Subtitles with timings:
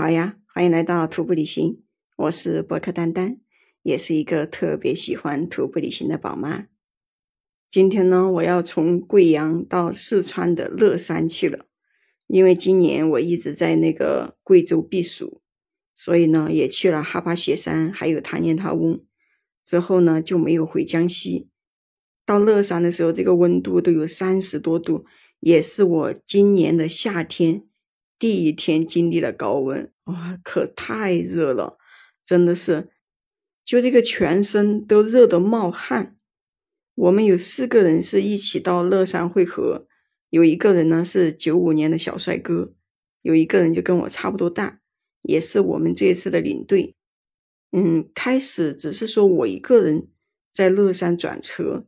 [0.00, 1.82] 好呀，欢迎来到徒步旅行，
[2.18, 3.40] 我是博客丹丹，
[3.82, 6.68] 也是一个特别喜欢徒步旅行的宝妈。
[7.68, 11.66] 今天呢，我要从贵阳到四川的乐山去了，
[12.28, 15.42] 因为今年我一直在那个贵州避暑，
[15.96, 19.04] 所以呢，也去了哈巴雪山，还有塔念塔翁，
[19.64, 21.48] 之后呢就没有回江西。
[22.24, 25.04] 到乐山的时候，这个温度都有三十多度，
[25.40, 27.64] 也是我今年的夏天。
[28.18, 31.78] 第一天经历了高温，哇，可太热了，
[32.24, 32.88] 真的是，
[33.64, 36.16] 就这个全身都热得冒汗。
[36.96, 39.86] 我们有四个人是一起到乐山汇合，
[40.30, 42.74] 有一个人呢是九五年的小帅哥，
[43.22, 44.80] 有一个人就跟我差不多大，
[45.22, 46.96] 也是我们这次的领队。
[47.70, 50.08] 嗯，开始只是说我一个人
[50.50, 51.86] 在乐山转车，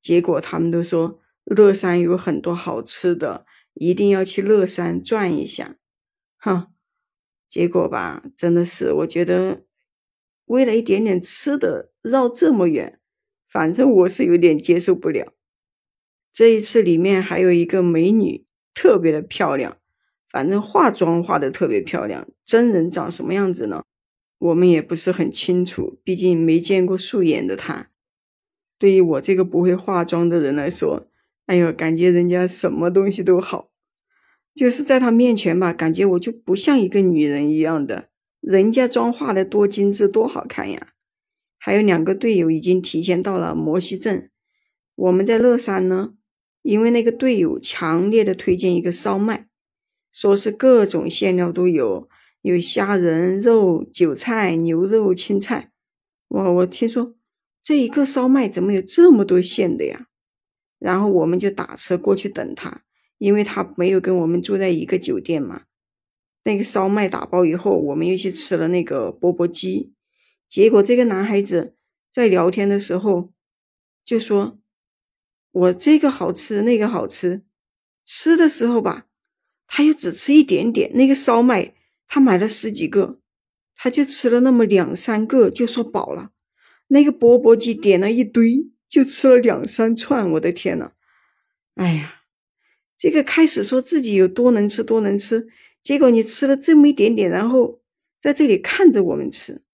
[0.00, 3.44] 结果他们都说乐山有很多好吃的。
[3.74, 5.76] 一定要去乐山转一下，
[6.36, 6.70] 哈，
[7.48, 9.64] 结果吧，真的是我觉得
[10.44, 13.00] 为了一点点吃的绕这么远，
[13.48, 15.32] 反正我是有点接受不了。
[16.32, 19.78] 这一次里面还有一个美女，特别的漂亮，
[20.30, 23.82] 反正化妆化的特别漂亮，真人长什么样子呢？
[24.38, 27.90] 我们也不是很清楚，毕竟没见过素颜的她。
[28.78, 31.08] 对于我这个不会化妆的人来说。
[31.46, 33.71] 哎呦，感觉人家什么东西都好，
[34.54, 38.08] 就是在他面前吧，感觉我就不像一个女人一样的。
[38.40, 40.88] 人家妆化的多精致，多好看呀！
[41.58, 44.30] 还有两个队友已经提前到了摩西镇，
[44.96, 46.14] 我们在乐山呢，
[46.62, 49.46] 因为那个队友强烈的推荐一个烧麦，
[50.12, 52.08] 说是各种馅料都有，
[52.42, 55.70] 有虾仁、肉、韭菜、牛肉、青菜。
[56.28, 57.14] 哇，我听说
[57.62, 60.08] 这一个烧麦怎么有这么多馅的呀？
[60.80, 62.82] 然后我们就打车过去等他，
[63.22, 65.62] 因为他没有跟我们住在一个酒店嘛。
[66.42, 69.94] 那个烧麦打包以后，我们又去吃了那个钵钵鸡。
[70.48, 71.76] 结果这个男孩子
[72.12, 73.32] 在聊天的时候
[74.04, 74.58] 就说
[75.52, 77.44] ：“我这个好吃，那个好吃。”
[78.04, 79.06] 吃的时候吧，
[79.68, 80.90] 他又只吃一点点。
[80.94, 81.74] 那个烧麦
[82.08, 83.20] 他买了十几个，
[83.76, 86.32] 他就吃了那么两三个，就说饱了。
[86.88, 88.68] 那个钵钵鸡点了一堆。
[88.92, 90.92] 就吃了两三串，我的天呐！
[91.76, 92.21] 哎呀，
[93.02, 95.48] 这个开始说自己有多能吃多能吃，
[95.82, 97.80] 结果你吃了这么一点点，然后
[98.20, 99.64] 在这里看着我们吃，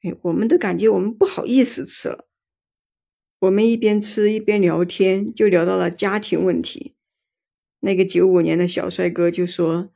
[0.00, 2.26] 哎，我们都感觉我们不好意思吃了。
[3.40, 6.94] 我们一边吃一边聊天，就聊到了家庭问题。
[7.80, 9.90] 那个九五年的小帅哥就说：“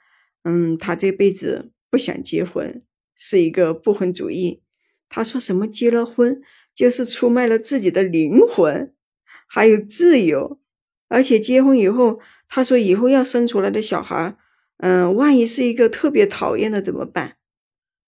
[0.45, 2.83] 嗯，他这辈子不想结婚，
[3.17, 4.61] 是一个不婚主义。”
[5.09, 6.43] 他说什么结了婚？
[6.75, 8.95] 就是出卖了自己的灵魂，
[9.49, 10.59] 还有自由，
[11.13, 14.35] 而且结婚以后，他说以后要生出来的小孩，
[14.79, 17.37] 嗯，万一是一个特别讨厌的怎么办？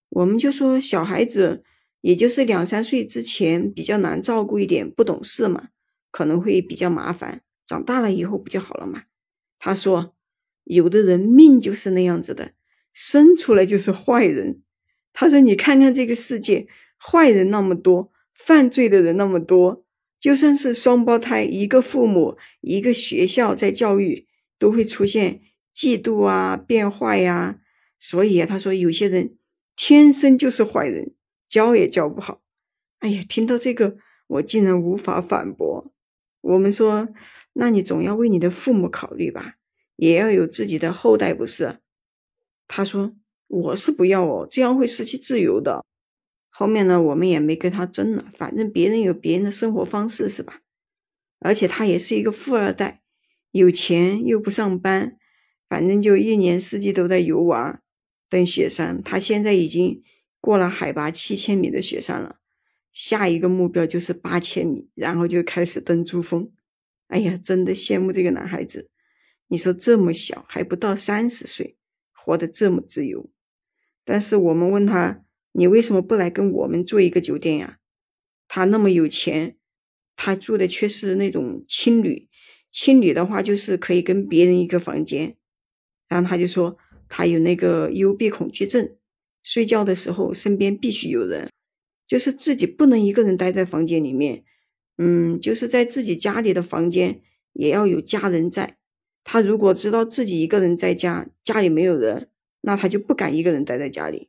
[0.08, 1.62] 我们就说小孩子，
[2.00, 5.68] 也就是两三岁之前比较难照顾一点，不懂事嘛，
[6.10, 7.42] 可能会比较麻烦。
[7.66, 9.02] 长大了以后不就好了嘛？
[9.58, 10.14] 他说，
[10.64, 12.52] 有的人命就是那样子的，
[12.94, 14.62] 生出来就是坏人。
[15.12, 18.10] 他说，你看看这个世界，坏人那么多。
[18.32, 19.83] 犯罪的人那么多，
[20.24, 24.26] 就算是双胞胎，一个父母，一个学校在教育，
[24.58, 25.42] 都会出现
[25.76, 27.60] 嫉妒啊、变坏呀。
[27.98, 29.36] 所以啊，他说有些人
[29.76, 31.14] 天生就是坏人，
[31.46, 32.40] 教也教不好。
[33.00, 33.98] 哎呀，听到这个，
[34.28, 35.92] 我竟然无法反驳。
[36.40, 37.06] 我们说，
[37.52, 39.56] 那你总要为你的父母考虑吧，
[39.96, 41.80] 也要有自己的后代，不是？
[42.66, 43.14] 他说，
[43.46, 45.84] 我是不要哦，这样会失去自由的。
[46.56, 50.60] 后面呢，我们也没跟他争了，反正别人有别人的生活方式，是吧？
[51.40, 53.02] 而且他也是一个富二代，
[53.50, 55.18] 有钱又不上班，
[55.68, 57.82] 反正就一年四季都在游玩、
[58.28, 59.02] 登雪山。
[59.02, 60.00] 他现在已经
[60.40, 62.36] 过了海拔七千米的雪山了，
[62.92, 66.52] 下一个目标就是八千米，然后就开始登珠峰。
[67.08, 68.88] 哎呀，真的羡慕这个男孩子！
[69.48, 71.76] 你说这么小，还不到三十岁，
[72.12, 73.28] 活得这么自由。
[74.04, 75.22] 但是我们问他。
[75.56, 77.78] 你为什么不来跟我们住一个酒店呀？
[78.48, 79.56] 他那么有钱，
[80.16, 82.28] 他住的却是那种青旅。
[82.72, 85.36] 青旅的话，就是可以跟别人一个房间。
[86.08, 86.76] 然后他就说，
[87.08, 88.96] 他有那个幽闭恐惧症，
[89.44, 91.48] 睡觉的时候身边必须有人，
[92.08, 94.44] 就是自己不能一个人待在房间里面。
[94.98, 97.22] 嗯，就是在自己家里的房间
[97.52, 98.76] 也要有家人在。
[99.22, 102.28] 他如果知道自己一个人在家，家里没有人，
[102.62, 104.28] 那他就不敢一个人待在家里。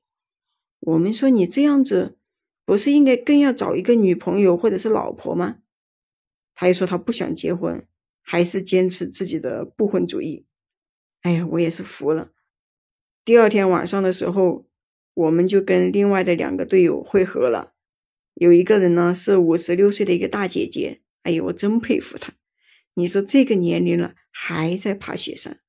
[0.79, 2.17] 我们说你这样子，
[2.65, 5.57] 不是应该更要找一个女朋友或者是老婆吗？
[6.53, 7.85] 他又说他不想结婚，
[8.21, 10.45] 还是坚持自己的不婚主义。
[11.21, 12.31] 哎呀，我也是服了。
[13.23, 14.67] 第二天晚上的时候，
[15.13, 17.73] 我们就跟另外的两个队友会合了。
[18.35, 22.33] 有一个人呢是五十六岁的一个大姐姐，哎呦，我真佩服她。
[22.93, 25.59] 你说这个年龄了还在爬雪山，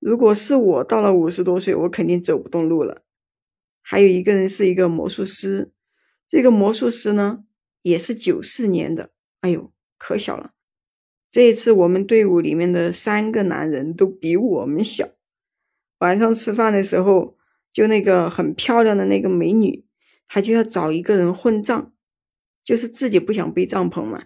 [0.00, 3.02] 如果是我到了五十多岁，我肯定走不动路了。
[3.86, 5.70] 还有一个人是一个魔术师，
[6.26, 7.44] 这个魔术师呢
[7.82, 9.10] 也是九四年的，
[9.42, 10.52] 哎呦，可小了。
[11.30, 15.10] 这一次我们队伍里面的三个男人都比我们小。
[15.98, 17.36] 晚上吃饭的时候，
[17.72, 19.84] 就那个很漂亮的那个美女，
[20.26, 21.92] 她就要找一个人混账，
[22.64, 24.24] 就是自己不想背帐篷嘛。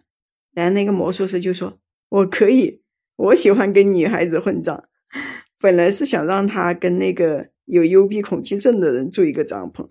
[0.52, 1.81] 然后那个魔术师就说。
[2.11, 2.81] 我可以，
[3.16, 4.88] 我喜欢跟女孩子混账。
[5.61, 9.88] 本来是想让他跟那个有幽闭恐惧症的人住一个帐篷，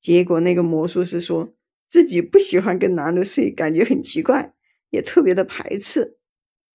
[0.00, 1.54] 结果那个魔术师说
[1.88, 4.54] 自己不喜欢跟男的睡，感觉很奇怪，
[4.90, 6.18] 也特别的排斥，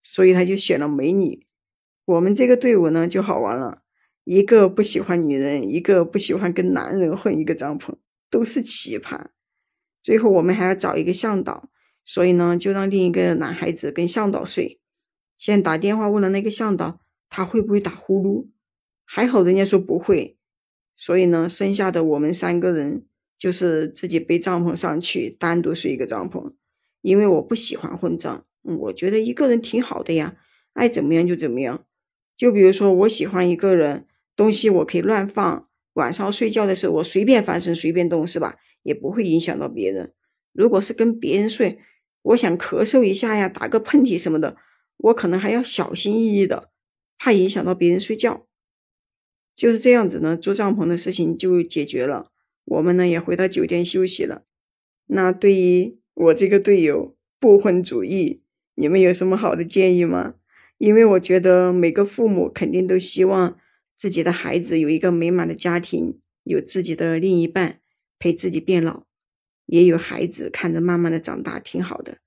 [0.02, 1.46] 所以他就选了美女。
[2.06, 3.82] 我们这个队伍呢就好玩了，
[4.24, 7.96] 一个不喜欢女人，一个不喜欢跟男人混一个帐篷，
[8.30, 9.28] 都是奇葩。
[10.02, 11.70] 最后我们还要找一个向导。
[12.08, 14.80] 所以呢，就让另一个男孩子跟向导睡。
[15.38, 17.00] 先打电话问了那个向导，
[17.30, 18.50] 他会不会打呼噜？
[19.04, 20.35] 还好人家说不会。
[20.96, 23.06] 所以呢，剩下的我们三个人
[23.38, 26.54] 就是自己背帐篷上去，单独睡一个帐篷。
[27.02, 30.36] 因为我不喜欢混帐，我觉得一个人挺好的呀，
[30.74, 31.86] 爱怎么样就怎么样。
[32.36, 38.58] 就比如说，我喜欢一个人，东西我可以乱放，晚上睡觉的时候我随便翻身随便动，是吧？
[38.82, 40.14] 也不会影响到别人。
[40.52, 41.80] 如果是跟别人睡，
[42.24, 44.58] 我想咳嗽一下呀，打个喷嚏什么的，
[44.98, 46.72] 我可能还要小心翼翼的，
[47.18, 48.48] 怕影响到别人睡觉。
[49.56, 52.32] 就是这样子呢，租帐篷的事情就解决了。
[52.66, 54.44] 我们呢也回到酒店休息了。
[55.08, 58.42] 那对于我这个队友不婚主义，
[58.76, 60.36] 你们有什么好的建议吗？
[60.78, 63.58] 因为我觉得每个父母肯定都希望
[63.96, 67.80] 自己的孩子有一个美满的家庭，有自己的另一半
[68.20, 69.04] 陪自己变老。
[69.68, 72.18] 也有孩子看着慢慢的长大，挺好的，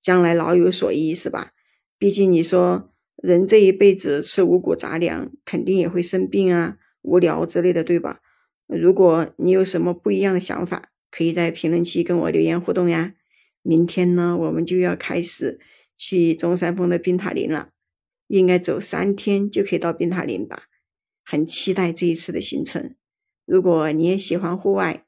[0.00, 1.52] 将来老有所依，是吧？
[1.98, 8.20] 毕竟你说人这一辈子吃五谷杂粮，肯定也会生病啊、无聊之类的，对吧？
[8.66, 13.14] 如果你有什么不一样的想法，可以在评论区跟我留言互动呀。
[13.62, 15.58] 明天呢，我们就要开始
[15.96, 17.70] 去中山峰的冰塔林了，
[18.28, 20.64] 应该走三天就可以到冰塔林吧？
[21.24, 22.94] 很期待这一次的行程。
[23.44, 25.04] 如果你也喜欢户外，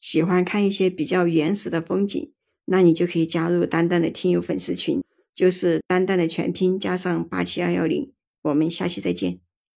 [0.00, 2.32] 喜欢看一些比较原始的风景，
[2.66, 5.02] 那你就可以加入丹丹的听友粉丝群，
[5.36, 8.10] 就是丹丹的全拼加上八七二幺零。
[8.42, 9.45] 我们下期再见。